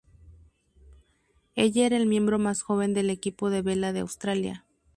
[1.53, 4.65] Ella era el miembro más joven del equipo de vela de Australia.